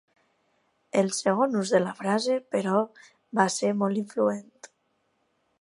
El 1.01 1.11
segon 1.17 1.59
ús 1.59 1.73
de 1.75 1.83
la 1.83 1.93
frase, 2.01 2.39
però, 2.57 2.81
va 3.41 3.49
ser 3.59 3.73
molt 3.83 4.05
influent. 4.07 4.69